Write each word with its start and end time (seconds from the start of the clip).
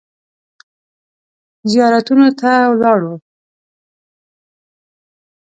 زیارتونو 1.71 2.27
ته 2.39 2.51
ولاړو. 2.71 3.13